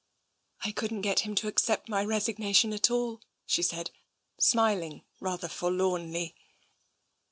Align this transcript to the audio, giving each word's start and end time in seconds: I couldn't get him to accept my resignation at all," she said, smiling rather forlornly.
I 0.61 0.71
couldn't 0.71 1.01
get 1.01 1.19
him 1.19 1.35
to 1.35 1.47
accept 1.47 1.87
my 1.87 2.03
resignation 2.03 2.73
at 2.73 2.89
all," 2.89 3.21
she 3.45 3.61
said, 3.61 3.91
smiling 4.39 5.03
rather 5.19 5.47
forlornly. 5.47 6.33